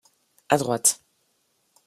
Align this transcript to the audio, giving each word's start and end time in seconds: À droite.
À 0.49 0.57
droite. 0.57 0.99